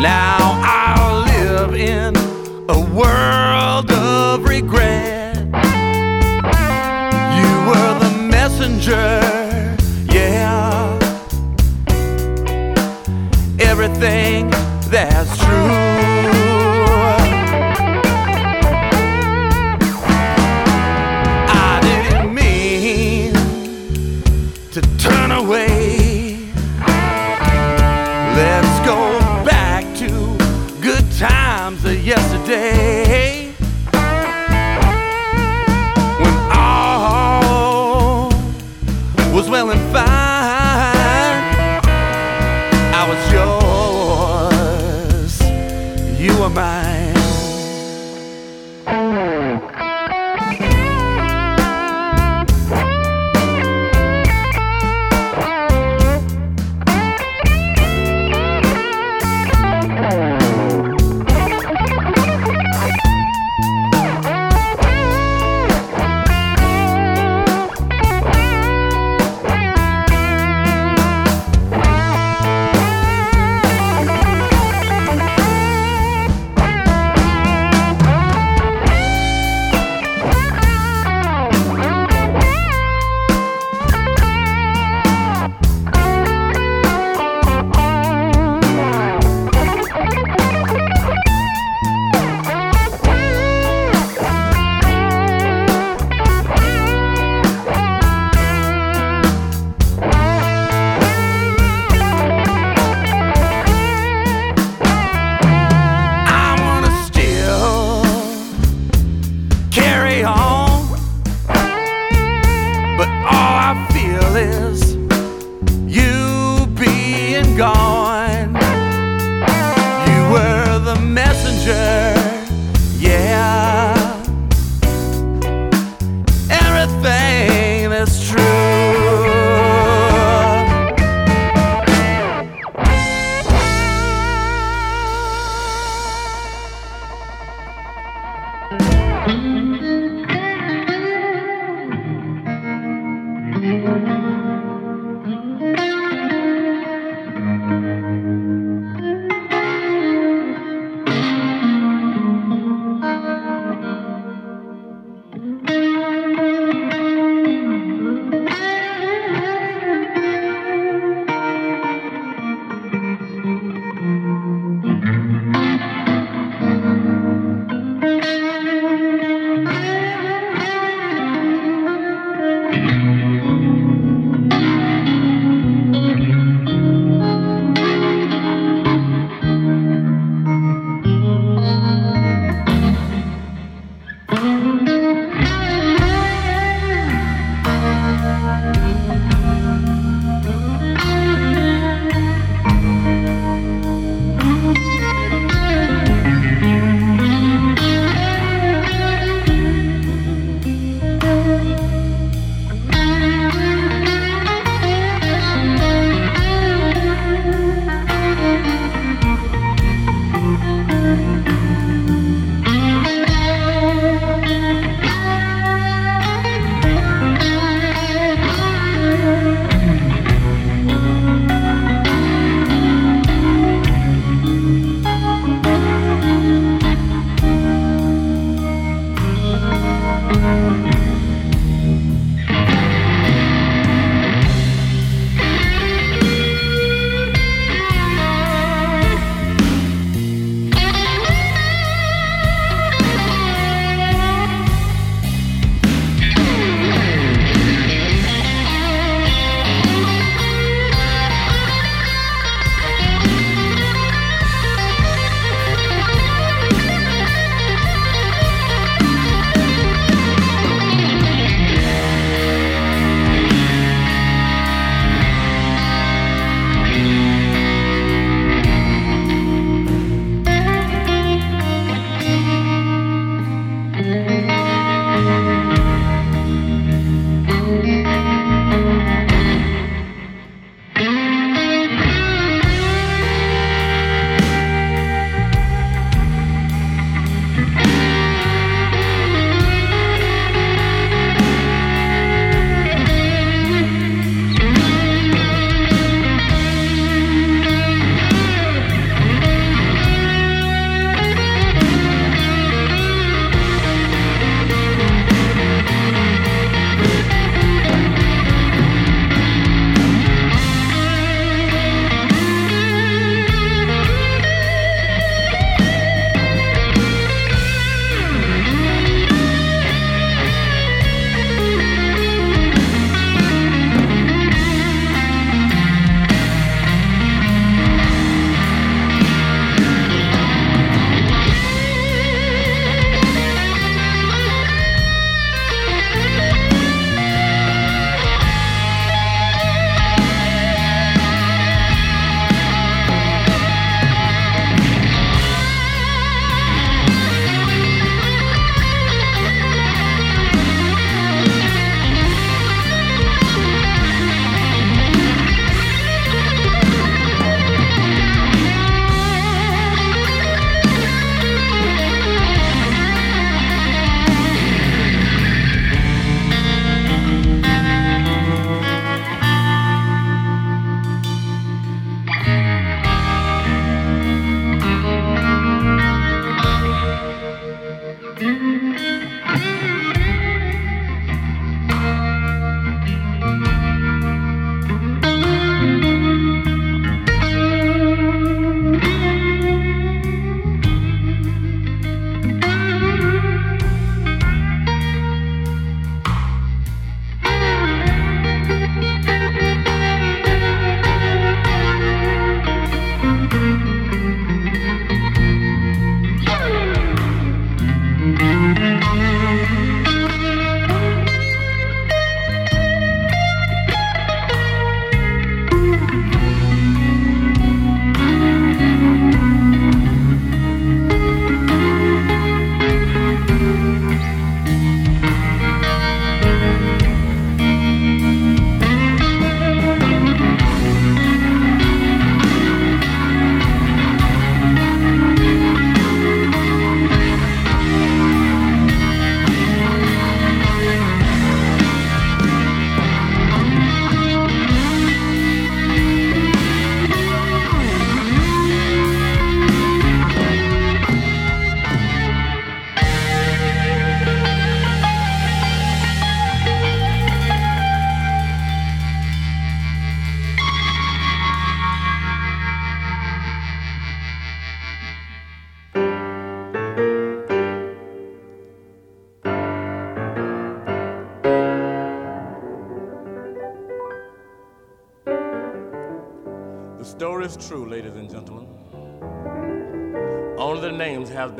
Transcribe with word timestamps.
Now 0.00 0.60
I 0.62 1.24
live 1.30 1.74
in 1.74 2.16
a 2.68 2.80
world 2.94 3.90
of 3.90 4.44
regret. 4.44 5.36
You 7.36 7.50
were 7.68 7.98
the 8.00 8.28
messenger. 8.28 9.33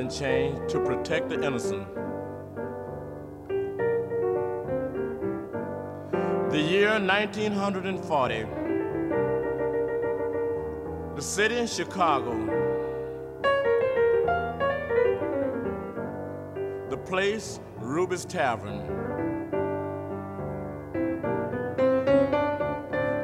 Been 0.04 0.11
changed 0.11 0.68
to 0.68 0.80
protect 0.80 1.28
the 1.30 1.34
innocent. 1.42 1.87
The 6.50 6.61
year 6.61 7.00
1940, 7.00 8.46
the 11.16 11.23
city 11.23 11.58
of 11.58 11.70
Chicago, 11.70 12.32
the 16.90 16.96
place 16.96 17.61
Ruby's 17.78 18.25
Tavern. 18.25 18.87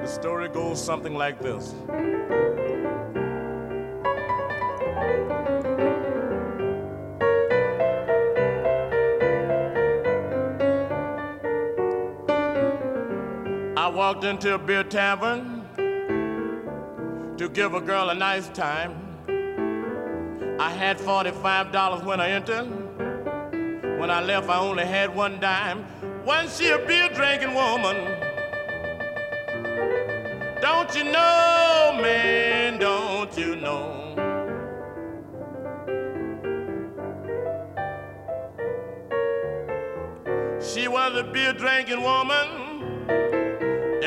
The 0.02 0.06
story 0.06 0.49
goes 0.49 0.82
something 0.82 1.14
like 1.14 1.40
this. 1.40 1.75
Walked 14.21 14.29
into 14.29 14.55
a 14.55 14.59
beer 14.59 14.85
tavern 14.85 15.65
to 17.39 17.49
give 17.49 17.73
a 17.73 17.81
girl 17.81 18.11
a 18.11 18.15
nice 18.15 18.49
time. 18.50 18.93
I 20.61 20.69
had 20.69 20.99
$45 20.99 22.05
when 22.05 22.21
I 22.21 22.29
entered. 22.29 22.69
When 23.99 24.11
I 24.11 24.21
left, 24.21 24.50
I 24.50 24.59
only 24.59 24.85
had 24.85 25.15
one 25.15 25.41
dime. 25.41 25.87
Was 26.27 26.59
she 26.59 26.69
a 26.69 26.79
beer 26.87 27.09
drinking 27.15 27.55
woman? 27.55 27.97
Don't 30.61 30.95
you 30.95 31.05
know, 31.05 31.99
man, 32.03 32.79
don't 32.79 33.39
you 33.39 33.57
know? 33.57 33.97
She 40.61 40.89
was 40.89 41.17
a 41.17 41.25
beer 41.25 41.55
drinking 41.55 42.03
woman, 42.03 42.70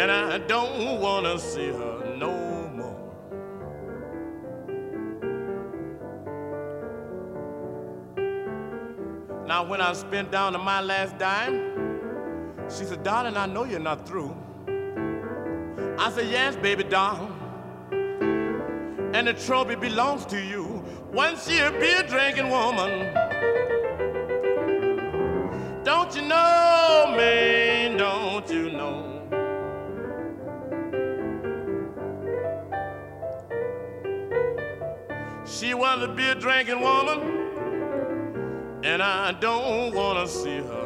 and 0.04 0.12
I 0.12 0.38
don't 0.38 1.00
want 1.00 1.26
to 1.26 1.40
see 1.40 1.68
her 1.68 2.16
no 2.18 2.68
more. 2.76 3.00
Now, 9.48 9.64
when 9.64 9.80
I 9.80 9.94
spent 9.94 10.30
down 10.30 10.52
to 10.54 10.60
my 10.60 10.82
last 10.82 11.18
dime, 11.18 11.56
she 12.70 12.84
said, 12.84 13.04
Darling, 13.04 13.38
I 13.38 13.46
know 13.46 13.64
you're 13.64 13.80
not 13.80 14.06
through. 14.06 14.36
I 15.98 16.12
said, 16.14 16.28
Yes, 16.30 16.58
baby 16.58 16.84
doll. 16.84 17.30
And 17.92 19.28
the 19.28 19.34
trophy 19.34 19.76
belongs 19.76 20.26
to 20.26 20.38
you. 20.38 20.84
Once 21.14 21.48
she 21.48 21.60
a 21.60 21.72
beer 21.72 22.04
drinking 22.04 22.50
woman. 22.50 23.14
Don't 25.86 26.14
you 26.14 26.24
know, 26.24 27.14
man? 27.16 27.96
Don't 27.96 28.50
you 28.50 28.72
know? 28.72 29.03
She 35.74 35.80
was 35.80 36.04
a 36.04 36.08
beer 36.08 36.36
drinking 36.36 36.82
woman, 36.82 37.20
and 38.84 39.02
I 39.02 39.32
don't 39.32 39.96
want 39.96 40.20
to 40.20 40.32
see 40.32 40.58
her 40.58 40.83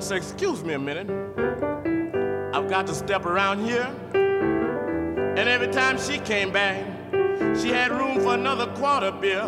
Now 0.00 0.06
say, 0.06 0.16
Excuse 0.16 0.64
me 0.64 0.72
a 0.72 0.78
minute. 0.78 1.10
I've 2.54 2.70
got 2.70 2.86
to 2.86 2.94
step 2.94 3.26
around 3.26 3.66
here. 3.66 3.86
And 4.14 5.46
every 5.46 5.68
time 5.68 5.98
she 5.98 6.16
came 6.16 6.50
back, 6.50 6.86
she 7.60 7.68
had 7.68 7.90
room 7.90 8.18
for 8.22 8.32
another 8.32 8.66
quarter 8.76 9.10
beer. 9.10 9.44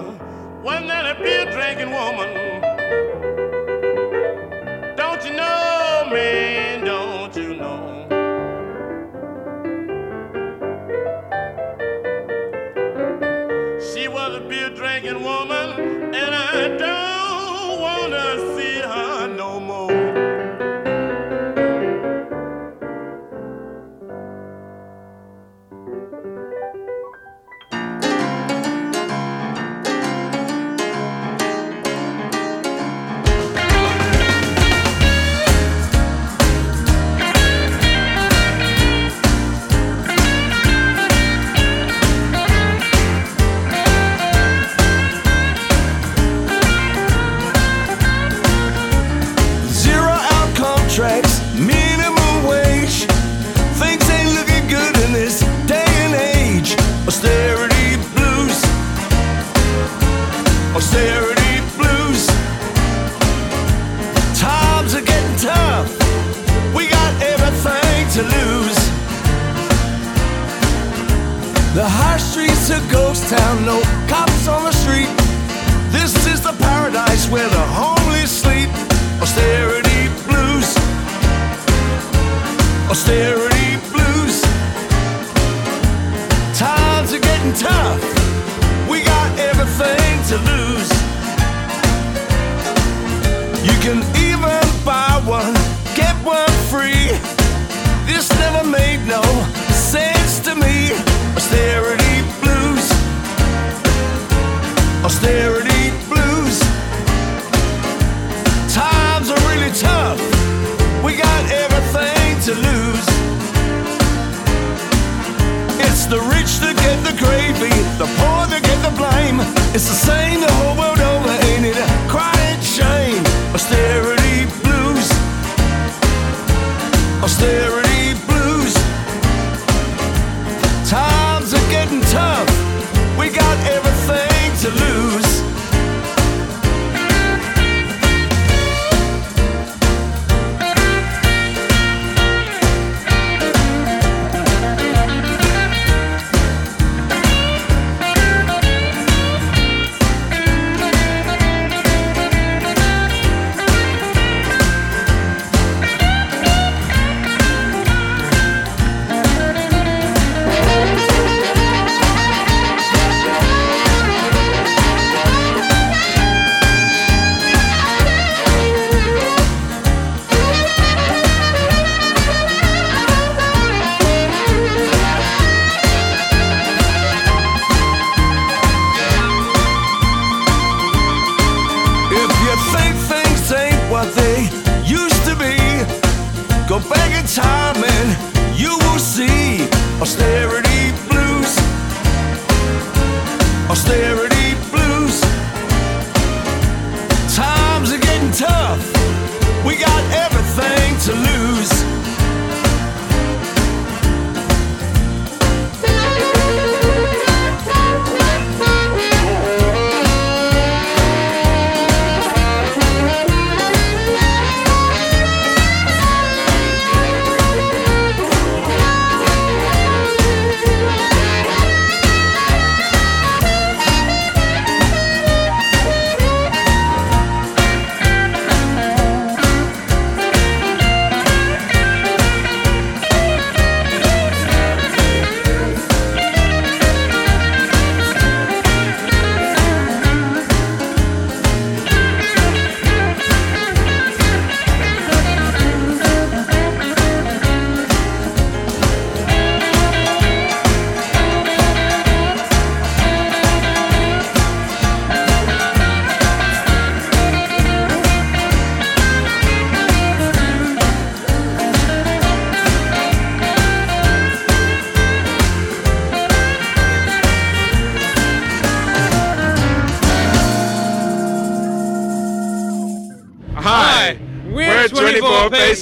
Wasn't 0.62 0.88
that 0.88 1.16
a 1.16 1.18
beer 1.18 1.50
drinking 1.50 1.90
woman? 1.90 2.41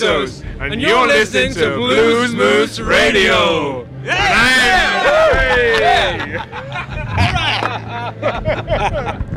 Bezos, 0.00 0.42
and, 0.60 0.80
you're, 0.80 1.06
listening, 1.06 1.52
to 1.52 1.74
Blues 1.76 2.34
Moose 2.34 2.80
Radio. 2.80 3.86
Yeah! 4.02 4.14
Hey! 5.42 5.78
Yeah! 5.78 6.46
Hey! 8.16 8.80
All 8.90 9.04
right. 9.04 9.29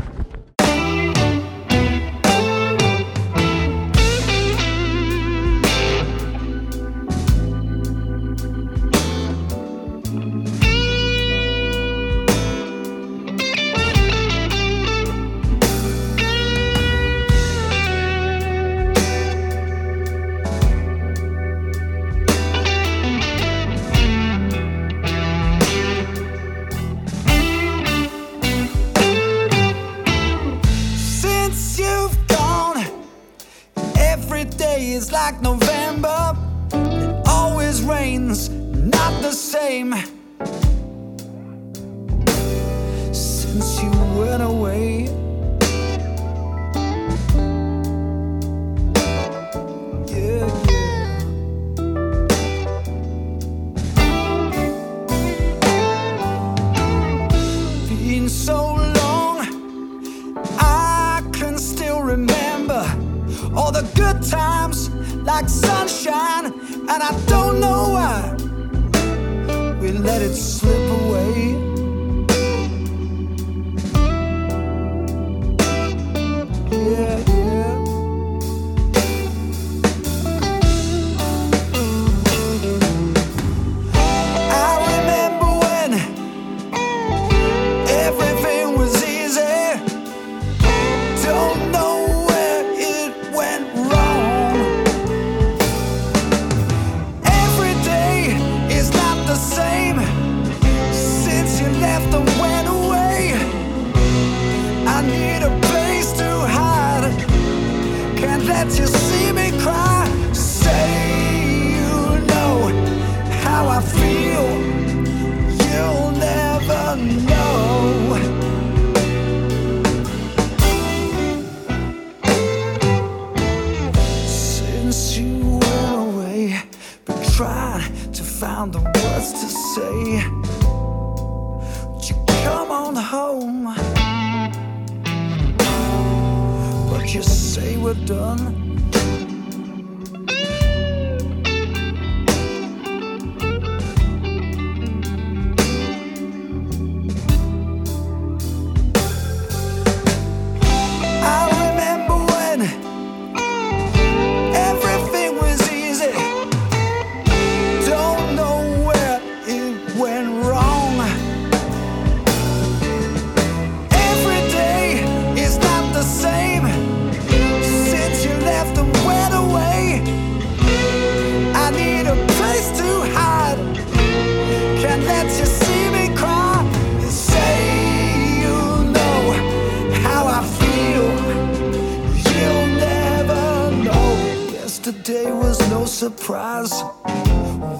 yesterday 184.86 185.32
was 185.32 185.58
no 185.70 185.86
surprise 185.86 186.84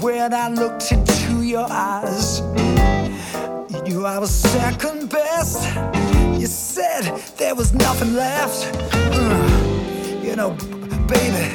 when 0.02 0.34
I 0.34 0.48
looked 0.48 0.90
into 0.94 1.44
your 1.44 1.68
eyes. 1.70 2.40
You 3.70 3.82
knew 3.84 4.06
I 4.06 4.20
was 4.20 4.32
second 4.32 5.10
best. 5.10 5.68
You 6.40 6.48
said 6.48 7.02
there 7.38 7.56
was 7.56 7.74
nothing 7.74 8.14
left. 8.14 8.74
Uh, 8.94 10.22
you 10.24 10.38
know, 10.38 10.52
baby, 11.08 11.46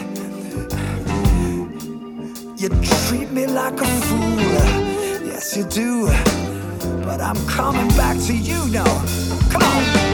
you 2.58 2.68
treat 3.06 3.30
me 3.30 3.46
like 3.46 3.80
a 3.80 3.86
fool. 3.86 4.36
Yes, 5.24 5.56
you 5.56 5.64
do. 5.64 6.08
But 7.06 7.22
I'm 7.22 7.40
coming 7.46 7.88
back 7.96 8.18
to 8.26 8.34
you 8.34 8.68
now. 8.68 9.04
Come 9.50 9.62
on. 9.62 10.07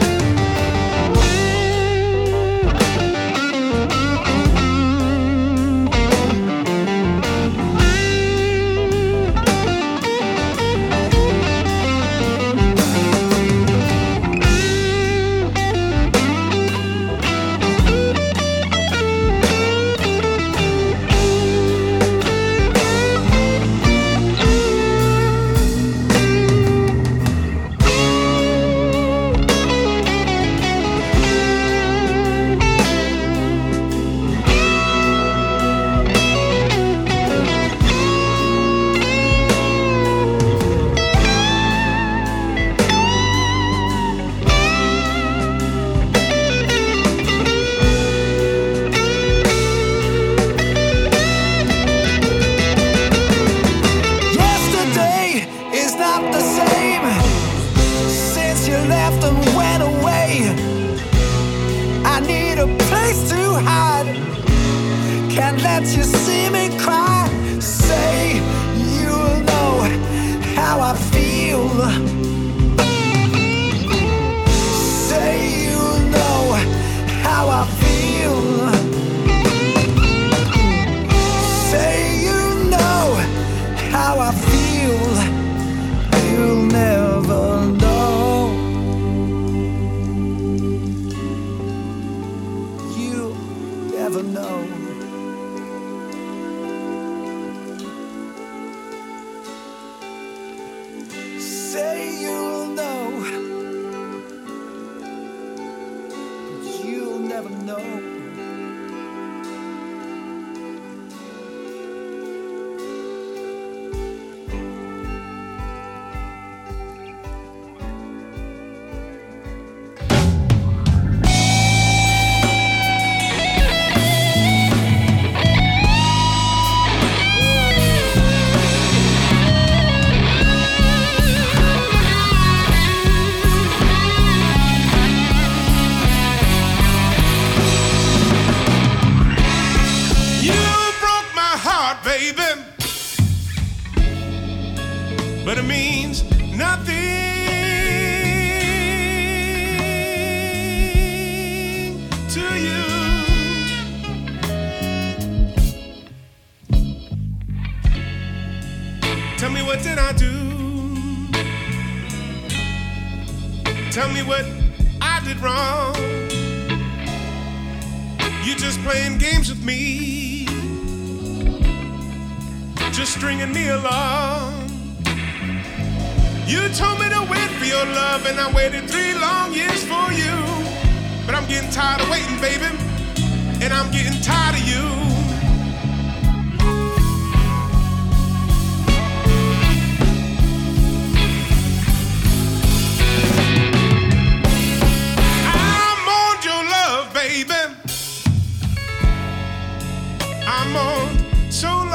I'm 200.47 200.75
on 200.75 201.17
so 201.51 201.67
long 201.67 201.87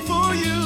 for 0.00 0.34
you. 0.34 0.62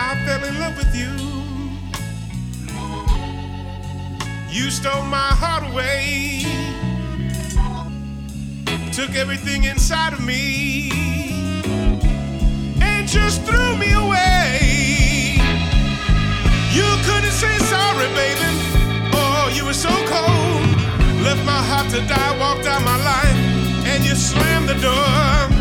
I 0.00 0.14
fell 0.24 0.44
in 0.44 0.60
love 0.60 0.76
with 0.76 0.94
you. 0.94 1.12
You 4.48 4.70
stole 4.70 5.02
my 5.02 5.32
heart 5.42 5.64
away. 5.72 6.44
Took 8.92 9.16
everything 9.16 9.64
inside 9.64 10.12
of 10.12 10.24
me 10.24 10.90
and 12.80 13.08
just 13.08 13.42
threw 13.42 13.76
me 13.76 13.92
away. 13.92 14.77
You 16.72 16.88
couldn't 17.06 17.32
say 17.32 17.56
sorry, 17.72 18.08
baby. 18.14 18.50
Oh, 19.12 19.50
you 19.54 19.64
were 19.64 19.72
so 19.74 19.88
cold. 19.88 20.68
Left 21.24 21.44
my 21.44 21.60
heart 21.70 21.88
to 21.90 22.00
die, 22.06 22.38
walked 22.38 22.66
out 22.66 22.82
my 22.82 22.96
life, 23.12 23.38
and 23.86 24.04
you 24.04 24.14
slammed 24.14 24.68
the 24.68 24.78
door. 24.80 25.57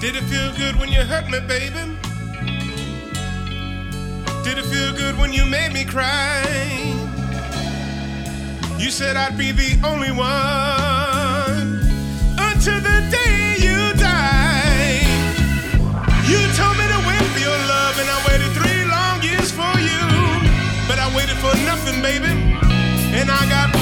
Did 0.00 0.16
it 0.16 0.22
feel 0.22 0.50
good 0.56 0.76
when 0.80 0.88
you 0.88 1.02
hurt 1.02 1.28
me, 1.28 1.40
baby? 1.40 1.76
Did 4.42 4.56
it 4.56 4.64
feel 4.64 4.96
good 4.96 5.18
when 5.18 5.30
you 5.30 5.44
made 5.44 5.74
me 5.74 5.84
cry? 5.84 6.40
You 8.78 8.90
said 8.90 9.18
I'd 9.18 9.36
be 9.36 9.52
the 9.52 9.78
only 9.86 10.10
one 10.10 11.84
until 12.40 12.80
the 12.80 12.98
day 13.12 13.56
you 13.60 13.92
die. 14.00 15.04
You 16.24 16.40
told 16.56 16.78
me 16.80 16.86
to 16.88 17.00
wait 17.04 17.26
for 17.36 17.40
your 17.44 17.60
love, 17.68 18.00
and 18.00 18.08
I 18.08 18.24
waited 18.26 18.50
three 18.56 18.88
long 18.88 19.20
years 19.20 19.52
for 19.52 19.74
you. 19.84 20.00
But 20.88 20.98
I 20.98 21.12
waited 21.14 21.36
for 21.44 21.52
nothing, 21.68 22.00
baby, 22.00 22.32
and 23.20 23.30
I 23.30 23.46
got 23.50 23.79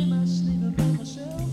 dream 0.00 0.12
I 0.14 0.24
sleeping 0.24 0.70
by 0.70 0.84
myself. 0.98 1.49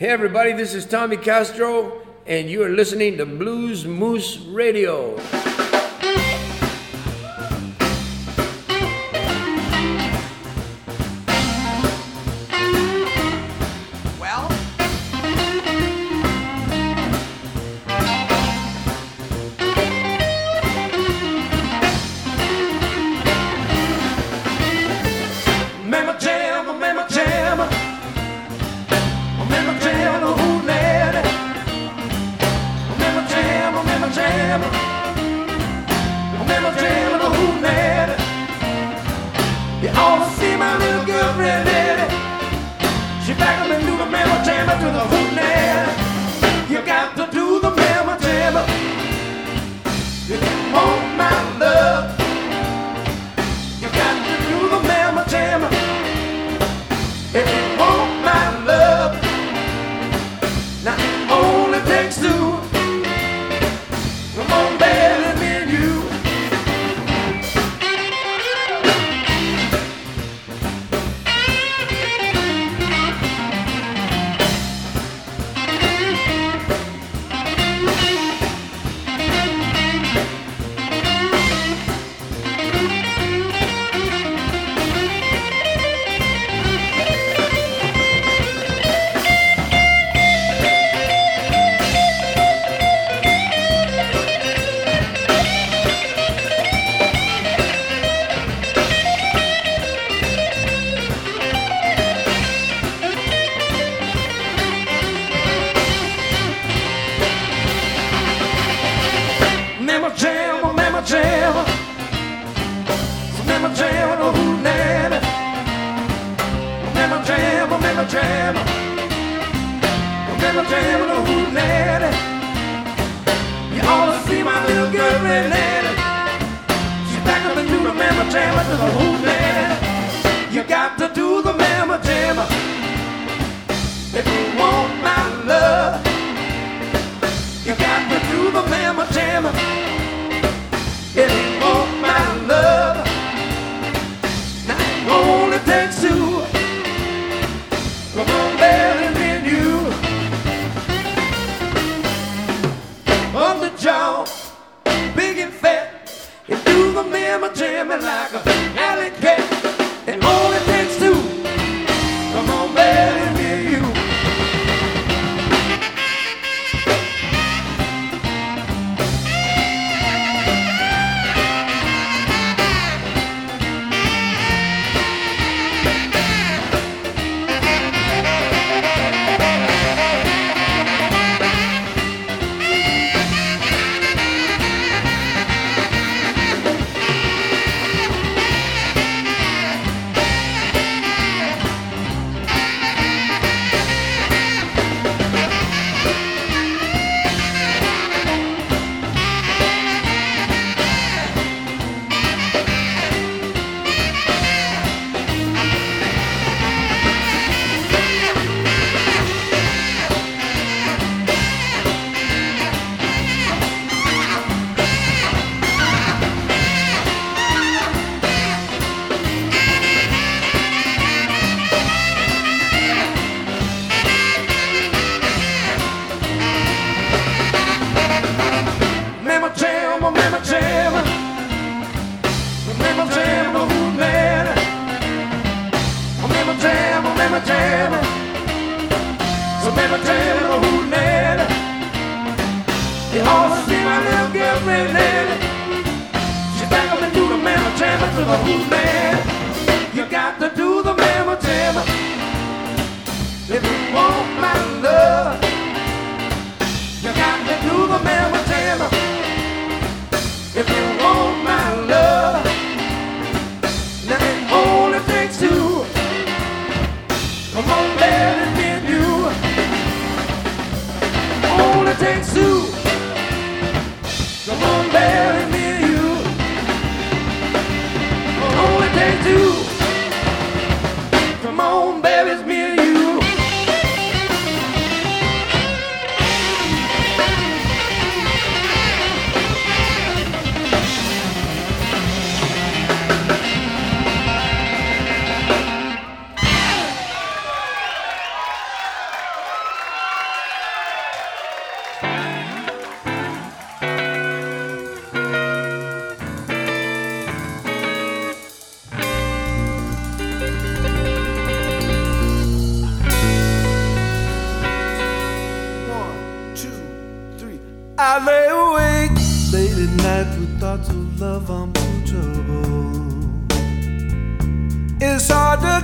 Hey, 0.00 0.08
everybody, 0.08 0.54
this 0.54 0.72
is 0.72 0.86
Tommy 0.86 1.18
Castro, 1.18 2.00
and 2.24 2.48
you 2.48 2.62
are 2.62 2.70
listening 2.70 3.18
to 3.18 3.26
Blues 3.26 3.84
Moose 3.84 4.38
Radio. 4.38 5.14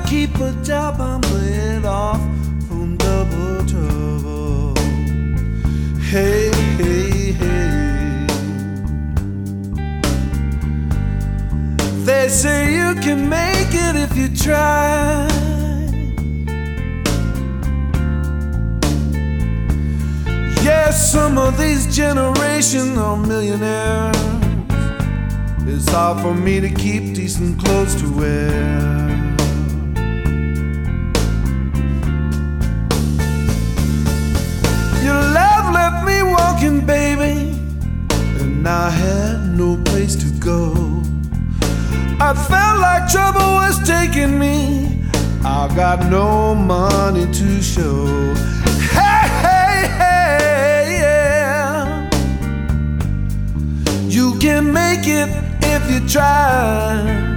keep 0.06 0.34
a 0.36 0.52
job, 0.62 1.00
I'm 1.00 1.20
laid 1.20 1.84
off 1.84 2.20
from 2.68 2.96
double 2.96 3.66
trouble. 3.66 4.74
Hey, 6.00 6.50
hey, 6.78 7.32
hey. 7.32 8.26
They 12.04 12.28
say 12.28 12.72
you 12.72 12.94
can 13.00 13.28
make 13.28 13.72
it 13.72 13.96
if 13.96 14.16
you 14.16 14.28
try. 14.34 15.26
Yes, 20.62 21.12
some 21.12 21.36
of 21.36 21.58
these 21.58 21.94
generation 21.94 22.96
are 22.96 23.16
millionaires. 23.16 24.16
It's 25.66 25.90
hard 25.90 26.20
for 26.22 26.34
me 26.34 26.60
to 26.60 26.70
keep 26.70 27.14
decent 27.14 27.58
clothes 27.58 27.96
to 27.96 28.08
wear. 28.16 29.05
go. 40.46 40.72
I 42.20 42.32
felt 42.48 42.78
like 42.78 43.10
trouble 43.10 43.50
was 43.60 43.76
taking 43.84 44.38
me. 44.38 45.02
I've 45.44 45.74
got 45.74 46.08
no 46.08 46.54
money 46.54 47.26
to 47.32 47.60
show. 47.60 48.06
Hey, 48.98 49.26
hey, 49.44 49.78
hey, 50.00 50.98
yeah. 51.00 52.08
You 54.06 54.38
can 54.38 54.72
make 54.72 55.08
it 55.20 55.28
if 55.74 55.82
you 55.90 56.08
try. 56.08 57.34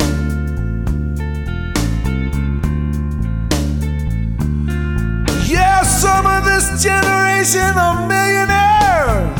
Yeah, 5.47 5.81
some 5.81 6.27
of 6.27 6.45
this 6.45 6.83
generation 6.83 7.73
of 7.87 8.07
millionaires. 8.07 9.39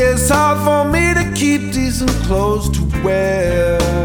It's 0.00 0.30
hard 0.30 0.58
for 0.64 0.90
me 0.90 1.12
to 1.12 1.24
keep 1.34 1.72
decent 1.72 2.10
clothes 2.26 2.77
where 3.02 3.97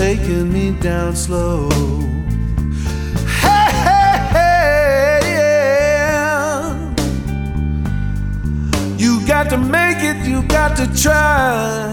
taking 0.00 0.50
me 0.50 0.72
down 0.80 1.14
slow. 1.14 1.68
Hey, 3.44 3.70
hey, 3.86 4.16
hey, 4.34 5.20
yeah. 5.36 6.72
You 8.96 9.20
got 9.26 9.50
to 9.50 9.58
make 9.58 9.98
it, 9.98 10.16
you 10.26 10.42
got 10.44 10.74
to 10.78 10.86
try. 11.02 11.92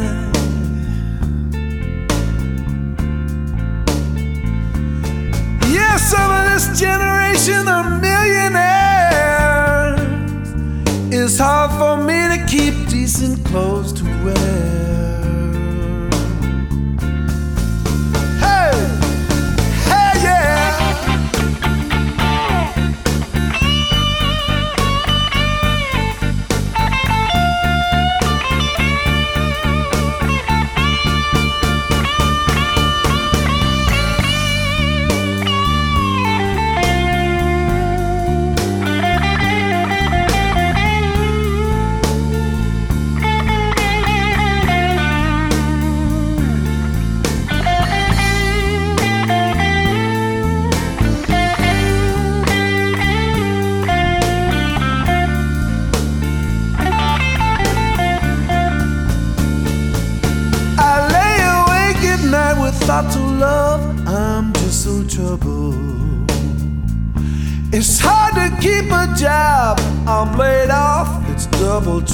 Yeah, 5.76 5.98
some 5.98 6.32
of 6.32 6.46
this 6.52 6.80
generation 6.80 7.68
are 7.68 7.90
millionaires. 8.00 10.00
It's 11.14 11.38
hard 11.40 11.72
for 11.78 11.98
me 12.08 12.20
to 12.34 12.38
keep 12.48 12.74
decent 12.88 13.46
clothes 13.48 13.92
to 14.00 14.07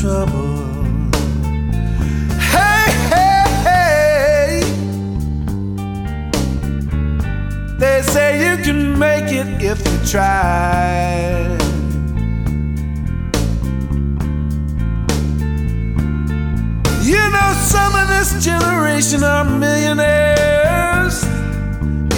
trouble. 0.03 0.57
Hey, 2.51 2.91
hey, 3.13 3.43
hey. 3.67 4.61
They 7.79 8.01
say 8.01 8.29
you 8.45 8.61
can 8.65 8.99
make 8.99 9.31
it 9.31 9.47
if 9.63 9.79
you 9.87 9.97
try. 10.05 11.55
You 17.01 17.23
know, 17.35 17.53
some 17.73 17.95
of 17.95 18.09
this 18.09 18.43
generation 18.43 19.23
are 19.23 19.45
millionaires. 19.45 21.23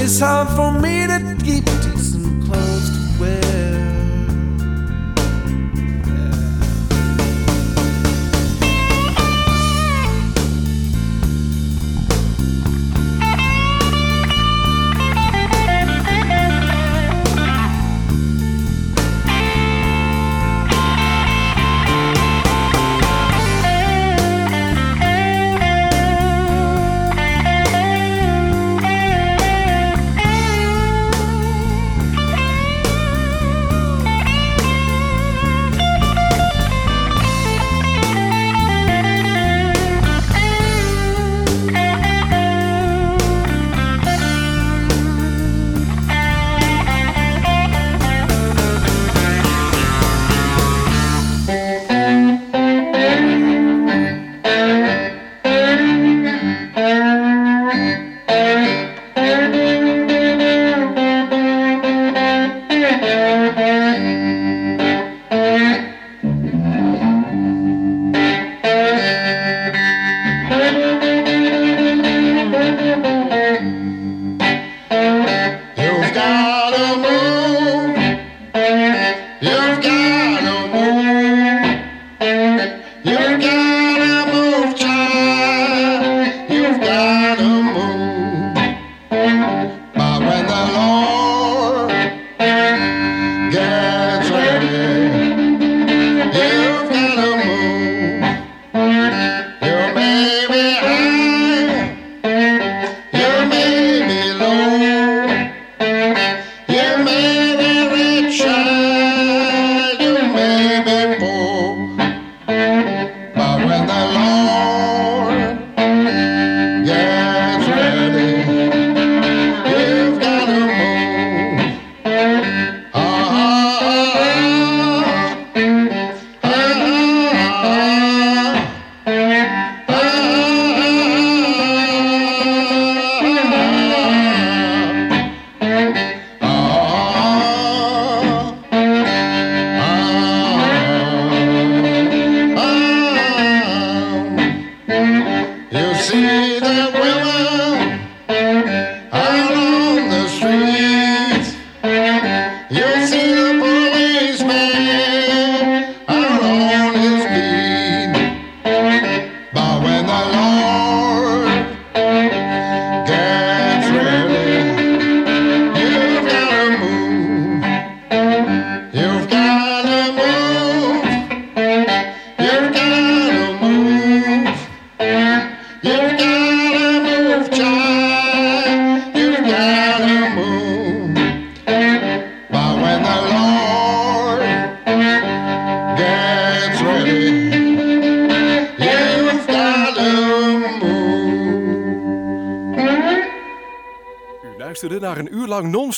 It's 0.01 0.19
hard 0.19 0.49
for 0.57 0.71
me 0.71 1.05
to 1.05 1.24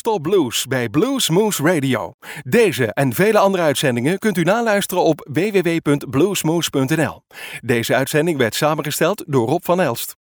non-stop 0.04 0.22
blues 0.22 0.66
bij 0.66 0.88
Blues 0.88 1.28
Moose 1.28 1.62
Radio. 1.62 2.12
Deze 2.44 2.92
en 2.92 3.12
vele 3.12 3.38
andere 3.38 3.62
uitzendingen 3.62 4.18
kunt 4.18 4.36
u 4.36 4.42
naluisteren 4.42 5.02
op 5.02 5.28
www.bluesmoose.nl. 5.32 7.22
Deze 7.60 7.94
uitzending 7.94 8.38
werd 8.38 8.54
samengesteld 8.54 9.24
door 9.26 9.48
Rob 9.48 9.64
van 9.64 9.80
Elst. 9.80 10.17